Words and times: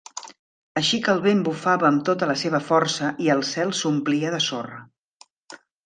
Així 0.81 0.99
que 1.07 1.13
el 1.17 1.21
vent 1.25 1.43
bufava 1.49 1.87
amb 1.91 2.03
tota 2.09 2.31
la 2.31 2.37
seva 2.45 2.63
força 2.73 3.13
i 3.27 3.31
el 3.37 3.47
cel 3.53 3.75
s'omplia 3.83 4.37
de 4.39 4.45
sorra. 4.51 4.85